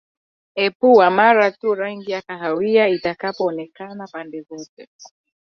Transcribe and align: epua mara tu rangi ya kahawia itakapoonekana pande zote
epua 0.65 1.09
mara 1.09 1.51
tu 1.51 1.75
rangi 1.75 2.11
ya 2.11 2.21
kahawia 2.21 2.87
itakapoonekana 2.87 4.07
pande 4.07 4.41
zote 4.41 4.87